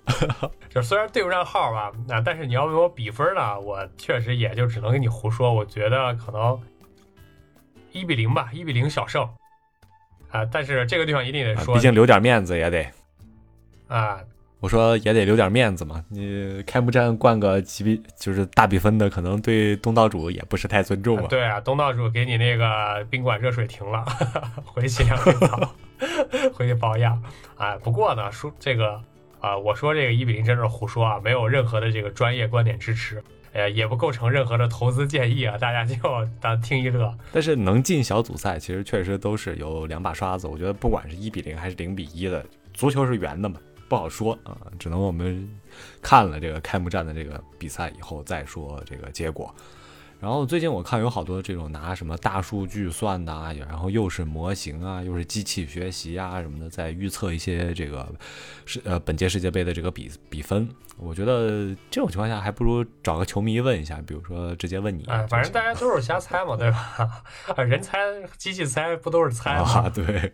[0.67, 5.53] 就虽然对不上号吧，那但是你要问我比分呢，我确实也就只能跟你胡说。
[5.53, 6.59] 我觉得可能
[7.91, 9.29] 一比零吧，一比零小胜
[10.35, 10.49] 啊。
[10.51, 12.85] 但是这个地方一定得啊说，毕竟留点面子也得。
[13.87, 14.19] 啊，
[14.59, 21.27] 我说也得留点面子嘛，你开幕战灌个几比就是大比分的，可能对东道主也不是太尊重嘛。
[21.29, 24.03] 对啊，东道主给你那个宾馆热水停了，
[24.65, 25.73] 回去两天澡，
[26.53, 27.21] 回去保养。
[27.57, 28.99] 啊，不过呢，说这个
[29.39, 33.23] 啊、我说这个一比零真是胡说啊，没有任何的这个专业观点支持，
[33.55, 35.95] 呃，也不构成任何的投资建议啊，大家就
[36.41, 37.17] 当听一乐。
[37.31, 40.45] 但是能进小组赛，其实确实都是有两把刷子。
[40.45, 45.49] 我觉得不管是一比零还是零比一的，足球是圆的嘛，不好说啊，只能我们
[46.01, 49.55] 看了这个开幕战的这个比赛以后再说这个结果。
[50.19, 58.07] 然后最近我看有好多这种拿什么大数据算的啊，然后又是模型啊，又是机器学习啊什么的，在预测一些这个
[58.65, 60.67] 是呃本届世界杯的这个比比分。
[60.97, 65.03] 我觉得这种情况下还不如找个球迷问一下，比如说直接问你。
[65.07, 67.23] 哎，反正大家都是瞎猜嘛，对吧？
[67.55, 67.99] 啊，人猜，
[68.37, 69.65] 机器猜，不都是猜吗？
[69.83, 70.33] 啊，对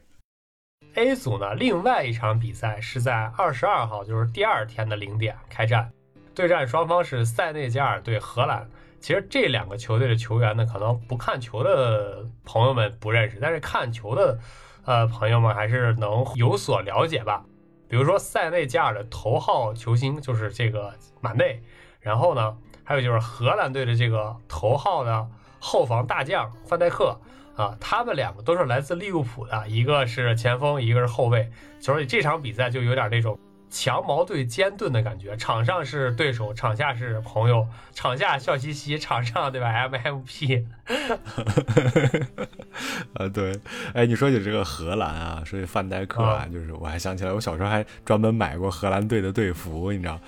[0.94, 5.92] ，A 组呢，另外一场比赛是在二十二号，就是第二天的零点开战，
[6.36, 8.70] 对战双方是塞内加尔对荷兰。
[9.02, 14.40] 其实这两个球队的球员呢，可能不看球的朋友们不认识，但是看球的
[14.86, 17.44] 呃朋友们还是能有所了解吧。
[17.90, 21.62] 比如说塞内加尔的头号球星就是这个马内，
[22.00, 25.28] 然后呢，还有就是荷兰队的这个头号的
[25.60, 27.20] 后防大将范戴克。
[27.58, 33.38] 啊，他们两个都是来自利物浦的，一个是前锋，一个是后卫，所以这场比赛就有点那种
[33.72, 35.36] 强矛盾尖盾的感觉。
[35.38, 40.66] 场上是对手，场下是朋友，场下笑嘻嘻，场上对吧？MMP
[43.16, 43.58] 啊，对，
[43.94, 50.20] 哎，你说起这个荷兰啊，说起范戴克啊，啊就是我还想起来，我小时候还专门买过荷兰队的队服，你知道。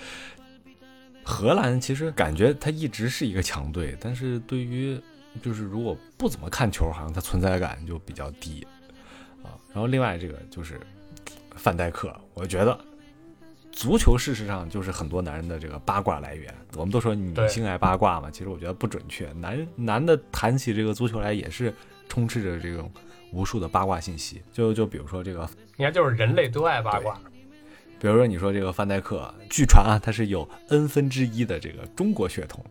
[1.25, 4.99] 荷兰其实感觉他一直是一个强队，但是对于
[5.41, 8.65] 就是如果不怎么看球，好像他存在感就比较低
[9.41, 9.55] 啊。
[9.73, 10.79] 然后另外这个就是
[11.55, 12.77] 范戴克，我觉得
[13.73, 16.53] 足球事实上就是很多男人的这个八卦来源。
[16.75, 19.29] 我们都说女性爱八卦嘛，其实我觉得不准确。
[19.33, 21.73] 男男的谈起这个足球来也是
[22.07, 22.89] 充斥着这种
[23.31, 24.41] 无数的八卦信息。
[24.53, 27.19] 就就比如说这个，你看就是人类都爱八卦。
[27.99, 32.63] 比如说你说这个范戴克，据传啊他是有 n 分之一的这个中国血统。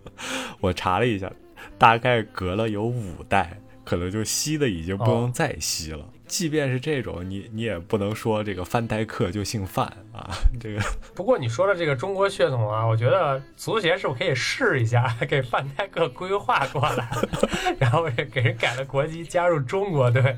[0.60, 1.32] 我查了一下，
[1.78, 3.58] 大概隔了有五代。
[3.84, 6.08] 可能就吸的已经不能再吸了。
[6.32, 10.30] 即便是这种，你你也不能说这个范戴克就姓范啊。
[10.58, 10.80] 这个
[11.14, 17.06] 不过你说的这个中国血统啊，我觉得足协是不是可以试一下， 给范戴克规划过来，
[17.78, 20.34] 然后给人改了国籍，加入中国队，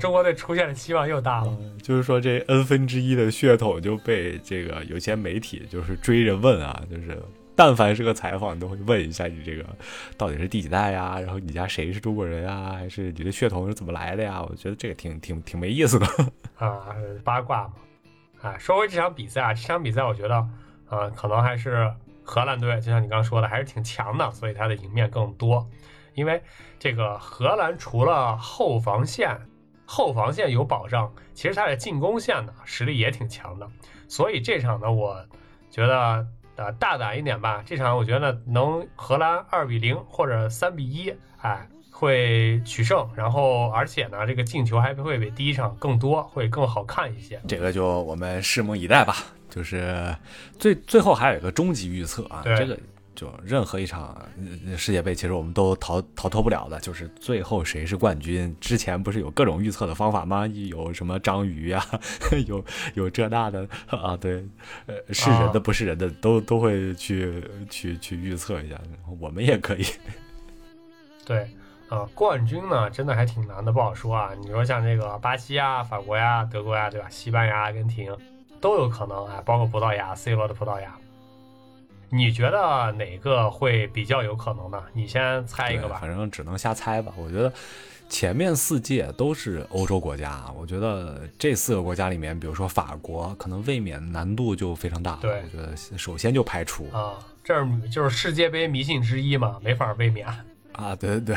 [0.00, 1.54] 中国队出现的希望又大了。
[1.82, 7.22] 就是说这 n 分之一的血统就被这个有些媒体就是追着问啊，就是。
[7.62, 9.62] 但凡是个采访，都会问一下你这个
[10.16, 11.20] 到底是第几代呀？
[11.20, 12.72] 然后你家谁是中国人啊？
[12.72, 14.42] 还是你的血统是怎么来的呀？
[14.42, 16.06] 我觉得这个挺挺挺没意思的
[16.56, 16.86] 啊，
[17.22, 17.74] 八卦嘛。
[18.40, 20.36] 哎，说回这场比赛啊，这场比赛我觉得
[20.88, 21.92] 啊，可能还是
[22.22, 25.68] 荷兰队，就像你刚刚说的，还是挺强的，所以他的赢面更多。
[26.14, 26.42] 因为
[26.78, 29.38] 这个荷兰除了后防线，
[29.84, 33.68] 后防线有保障，其实他的进攻线呢实力也挺强的，
[34.08, 35.22] 所以这场呢，我
[35.70, 36.26] 觉得。
[36.60, 43.08] 呃，大胆一点吧，这场我觉得能荷兰二比零或者三比一，哎，会取胜。
[43.16, 47.40] 然后，而且呢，这个进球还会比第一场更多，会更好看一些。
[47.48, 49.16] 这个就我们拭目以待吧。
[49.48, 50.14] 就是
[50.58, 52.78] 最最后还有一个终极预测啊，这个。
[53.20, 54.16] 就任何一场
[54.78, 58.56] 世界杯，其实我们都逃逃脱不了的，就是最后谁是冠军。
[58.58, 60.46] 之前不是有各种预测的方法吗？
[60.46, 61.84] 有什么章鱼呀，
[62.48, 64.42] 有有这那的啊，对，
[64.86, 68.80] 呃，是人的不是人的，都都会去去去预测一下。
[69.20, 69.84] 我们也可以。
[71.26, 71.46] 对，
[71.90, 74.30] 啊，冠军呢，真的还挺难的，不好说啊。
[74.40, 77.06] 你说像这个巴西呀、法国呀、德国呀，对吧？
[77.10, 78.16] 西班牙、阿根廷
[78.62, 80.96] 都有可能啊，包括葡萄牙，C 罗的葡萄牙。
[82.12, 84.82] 你觉得哪个会比较有可能呢？
[84.92, 85.98] 你先猜一个吧。
[86.00, 87.12] 反正只能瞎猜吧。
[87.16, 87.52] 我觉得
[88.08, 95.16] 前面四届都是欧洲国家，我觉得这四个国家里面，比如说法国，可能卫冕难度就非常大。
[95.20, 100.26] 对，我觉得首先就排除啊，这是就是世界杯迷信之一嘛，没法卫冕
[100.72, 100.96] 啊。
[100.96, 101.36] 对对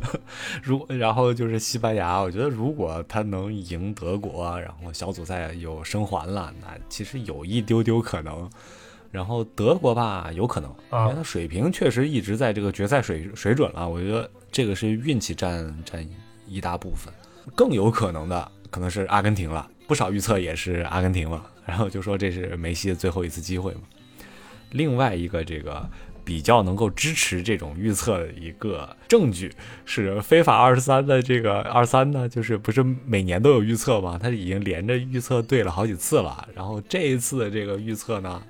[0.62, 8.50] 如然后就是西班牙，我觉得如果他能赢德国，然后小组赛有生还了，那其实有一丢丢可能。
[9.12, 13.86] 然后德国吧，有可能，因为他水平确实一直在这个决赛水水准了。
[13.86, 16.04] 我觉得这个是运气占占
[16.48, 17.12] 一大部分。
[17.54, 21.44] 更有可能的可能是阿根廷了，不少预测也是阿根廷了。
[21.66, 23.80] 然后就说这是梅西的最后一次机会嘛。
[24.70, 25.86] 另外一个这个
[26.24, 29.52] 比较能够支持这种预测的一个证据
[29.84, 34.18] 是非法二十三的这个二三呢，就是不是每年都有预测吗？
[34.20, 36.48] 他已经连着预测对了好几次了。
[36.54, 38.42] 然后这一次的这个预测呢？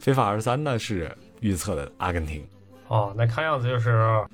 [0.00, 2.42] 非法二三呢是预测的阿根廷，
[2.88, 4.24] 哦，那看样子就是，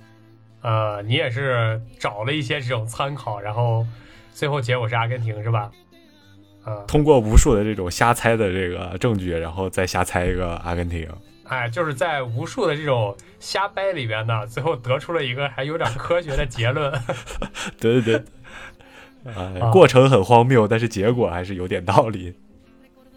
[0.63, 3.85] 呃，你也是找了一些这种参考，然后
[4.33, 5.71] 最后结果是阿根廷是吧？
[6.65, 11.09] 呃，通过无数的这种瞎猜的这个证据，然后再瞎猜一个阿根廷。
[11.45, 16.93] 哎，就是在无数的这种瞎掰里边呢，最后得出了一个还有点科学的结论。
[17.79, 18.21] 对 对
[19.25, 22.35] 对，啊， 过程很荒谬，但是结果还是有点道理。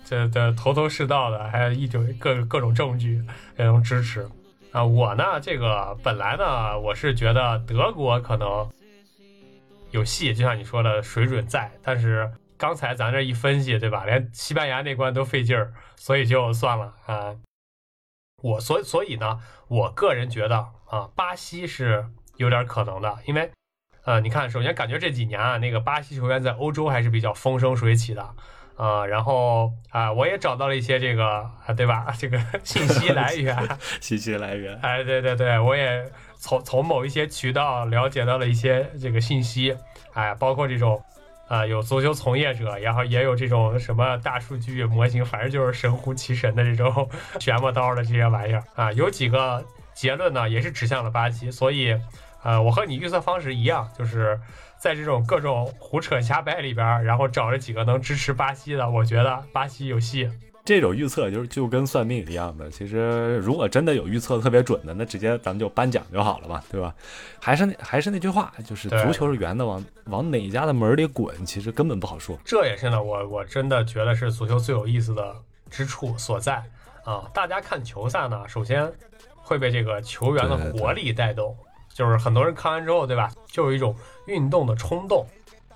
[0.10, 3.24] 这的头头是道的，还有一种各各种证据，
[3.56, 4.28] 各种支持
[4.72, 4.84] 啊！
[4.84, 8.68] 我呢，这个本来呢，我是觉得德国可能
[9.92, 14.04] 有戏，就像你说的水准在，但是刚才咱这一分析，对吧？
[14.04, 17.36] 连西班牙那关都费劲儿，所以就算了啊。
[18.42, 22.04] 我所所以呢，我个人觉得啊，巴西是
[22.38, 23.52] 有点可能的，因为
[24.06, 28.34] 呃，你看，首先感觉这几年啊，那个巴西球员在欧洲还是比较风生水起的。
[28.80, 31.26] 啊，然后啊，我也找到了一些这个
[31.66, 32.08] 啊，对吧？
[32.18, 33.54] 这个信息来源，
[34.00, 34.74] 信息来源。
[34.82, 39.76] 哎，对对对，我也从从某一些渠道了解到了一些这个信息，
[40.14, 41.04] 哎，包括这种
[41.50, 47.10] 啊，有足球从业者，然后也有这种什么大数据模型，反正就是神乎其神的这种
[47.42, 48.94] 玄魔刀的这些玩意儿啊。
[48.94, 49.62] 有几个
[49.94, 52.00] 结论呢，也是指向了巴西，所以
[52.44, 54.40] 呃，我和你预测方式一样，就是。
[54.80, 60.30] 在这种各种胡扯瞎掰里边，然后找了几个能支持巴西的，我觉得巴西有戏。
[60.64, 66.94] 这种预测就是就跟算命一样的，其实如果真的有预测特别准的，那直接咱们就颁奖就好了嘛，对吧？
[67.40, 72.38] 还是那还是那句话，就是足球是圆的，往往哪家的门里滚，其实根本不好说。
[72.46, 75.36] 这也是呢，我我真的觉得是足球最有意思的
[75.72, 76.62] 之处所在
[77.04, 77.28] 啊！
[77.34, 78.92] 大家看球赛呢，首先
[79.36, 81.58] 会被这个球员的活力带动。
[82.00, 83.30] 就是很多人看完之后，对吧？
[83.46, 83.94] 就有一种
[84.26, 85.28] 运动的冲动，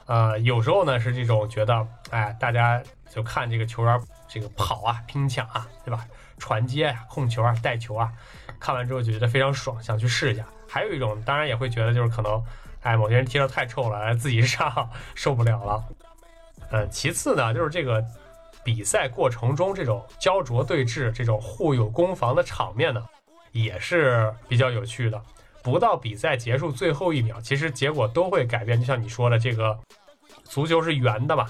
[0.05, 6.07] 呃，有时候呢是这种觉得，哎，大家就看这个球员这个跑啊、拼抢啊，对吧？
[6.37, 8.09] 传接啊、控球啊、带球啊，
[8.57, 10.45] 看完之后就觉得非常爽，想去试一下。
[10.65, 12.41] 还有一种，当然也会觉得就是可能，
[12.83, 15.83] 哎，某些人踢得太臭了，自己上受不了了。
[16.71, 18.01] 呃，其次呢，就是这个
[18.63, 23.05] 比赛过程中这种焦灼对峙、这种互有攻防的场面呢，
[23.51, 25.21] 也是比较有趣的。
[25.63, 28.77] 不到比赛结束最后一秒，其实结果都会改变。
[28.79, 29.79] 就像你说的，这个
[30.43, 31.49] 足球是圆的嘛，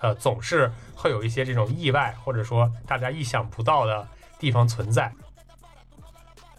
[0.00, 4.06] 呃，总是会有一些这种意外，或者说大家意想不到的
[4.38, 5.10] 地方存在。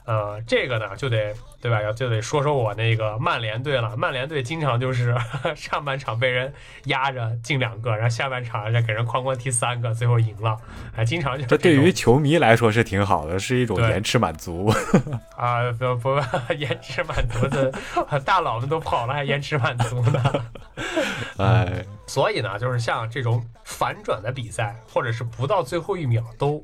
[0.06, 1.82] 呃，这个呢就得对吧？
[1.82, 3.96] 要就得说说我那个曼联队了。
[3.98, 5.16] 曼联队经常就是
[5.56, 6.54] 上半场被人
[6.86, 10.58] 压着进两个，然后下半场再给人哐哐踢三个，最后赢了。
[10.94, 14.72] 还经常就这对于球迷来说是挺好的，是一种延迟满足
[15.36, 15.72] 啊！
[15.74, 16.10] 不不，
[16.56, 17.72] 延迟满足 的
[18.26, 20.46] 大佬们都跑了，还延迟满足呢？
[21.38, 26.64] 哎，所以呢，就是像这种反转的比赛，或者是不到最后一秒都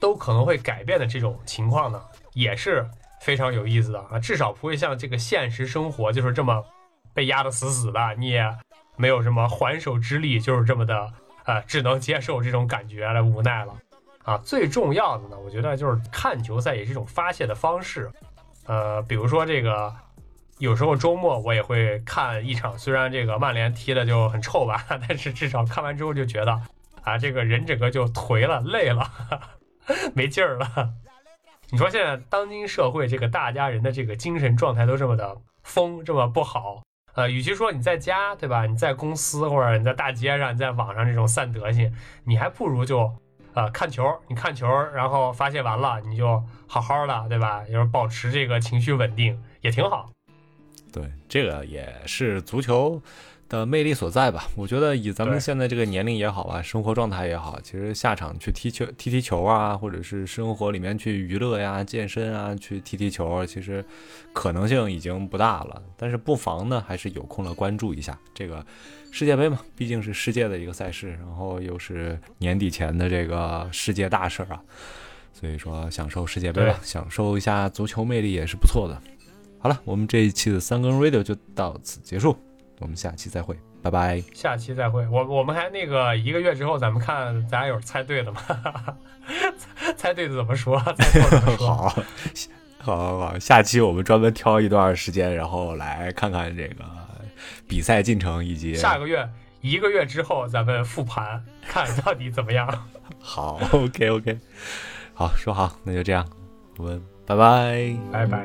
[0.00, 2.00] 都可能会改变的这种情况呢？
[2.32, 2.84] 也是
[3.24, 6.62] 非常有意思的啊，至少不会像这个现实生活就是这么
[7.14, 8.44] 被压得死死的，你也
[8.96, 11.10] 没有什么还手之力，就是这么的
[11.46, 13.74] 呃，只能接受这种感觉的无奈了
[14.24, 14.36] 啊。
[14.44, 18.10] 最重要的呢，我觉得就是看球赛也是一种发泄的方式，
[18.66, 19.90] 呃，比如说这个
[20.58, 26.60] 有时候周末我也会看一场，虽然这个曼联踢的就很臭吧， 但是至少看完之后就觉得
[27.02, 29.10] 啊，这个人整个就颓了、累了、
[30.14, 30.90] 没劲儿了。
[31.74, 38.64] 你说现在当今社会，这个大家人的这个精神状态都这么的疯，这么不好，呃，与其说你在家，对吧？
[38.64, 43.12] 你在公司或者你在大街上，你在网上这种散德性，你还不如就，
[43.54, 44.04] 呃，看球。
[44.28, 47.64] 你看球，然后发泄完了，你就好好的，对吧？
[47.64, 50.08] 就是保持这个情绪稳定，也挺好。
[50.92, 53.02] 对，这个也是足球。
[53.54, 63.84] 的魅力所在吧，我觉得以咱们现在这个年龄也好啊，生活状态也好，其实下场去踢球、踢踢球啊，或者是生活里面去娱乐呀、健身啊，去踢踢球，其实
[64.32, 65.80] 可能性已经不大了。
[65.96, 68.66] 但是不妨呢，还是有空了关注一下这个
[69.12, 74.60] 世界杯嘛，毕竟是世界的一个赛事，然后又是年底前的这个世界大事啊，
[75.32, 79.00] 所以说享受世界杯吧，享受一下足球魅力也是不错的。
[79.60, 82.36] 好了，我们这一期的三更 radio 就到此结束。
[82.80, 84.22] 我们下期再会，拜拜。
[84.32, 88.40] 下期再会，我我们还那个一个月之后，咱们看咱俩有猜对的吗？
[89.96, 90.78] 猜对的 怎么说？
[91.58, 91.94] 好，好，
[92.78, 93.38] 好，好。
[93.38, 96.84] 下期我们专门挑一段时间，然后来看看这个
[97.66, 99.28] 比赛进程以及下个月
[99.60, 102.68] 一个月之后咱们复盘，看到底怎么样。
[103.18, 104.38] 好，OK，OK。
[105.14, 106.26] 好，说好，那就这样，
[106.76, 108.44] 我们拜拜，拜拜。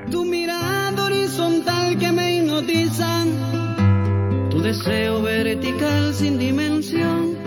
[4.60, 7.38] tu deseo vertical sin dimensión,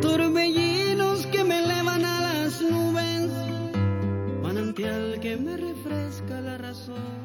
[0.00, 3.30] torbellinos que me elevan a las nubes,
[4.42, 7.19] manantial que me refresca la razón.